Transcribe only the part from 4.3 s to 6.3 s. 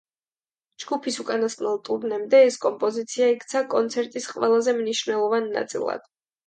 ყველაზე მნიშვნელოვან ნაწილად.